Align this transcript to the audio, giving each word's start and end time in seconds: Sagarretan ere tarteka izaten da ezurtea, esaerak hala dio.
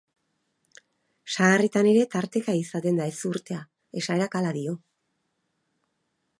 Sagarretan 1.33 1.89
ere 1.91 2.07
tarteka 2.15 2.57
izaten 2.61 3.03
da 3.03 3.09
ezurtea, 3.13 3.61
esaerak 4.03 4.39
hala 4.41 4.57
dio. 4.61 4.77